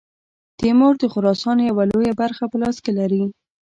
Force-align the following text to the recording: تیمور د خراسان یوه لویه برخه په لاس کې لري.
تیمور 0.59 0.93
د 0.99 1.03
خراسان 1.13 1.57
یوه 1.69 1.83
لویه 1.91 2.13
برخه 2.21 2.43
په 2.51 2.57
لاس 2.61 2.77
کې 2.83 2.91
لري. 2.99 3.23